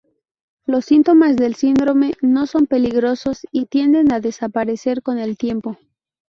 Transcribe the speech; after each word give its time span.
Los 0.65 0.85
síntomas 0.85 1.35
del 1.35 1.53
síndrome 1.53 2.13
no 2.23 2.47
son 2.47 2.65
peligrosos 2.65 3.45
y 3.51 3.67
tienden 3.67 4.11
a 4.11 4.19
desaparecer 4.19 5.03
con 5.03 5.19
el 5.19 5.37
tiempo. 5.37 5.77